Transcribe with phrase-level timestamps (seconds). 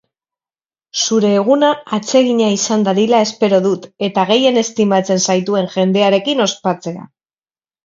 [1.01, 7.09] Zure eguna atsegina izan dadila espero dut eta gehien estimatzen zaituen jendearekin ospatzea.